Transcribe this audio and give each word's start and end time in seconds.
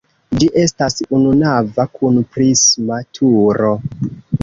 Ĝi 0.43 0.47
estas 0.61 0.97
ununava 1.17 1.87
kun 1.99 2.19
prisma 2.35 3.01
turo. 3.19 3.75